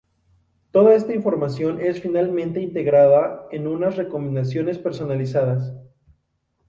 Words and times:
Toda 0.71 0.95
esta 0.95 1.13
información 1.13 1.79
es 1.79 2.01
finalmente 2.01 2.59
integrada 2.59 3.45
en 3.51 3.67
unas 3.67 3.97
recomendaciones 3.97 4.79
personalizadas. 4.79 5.75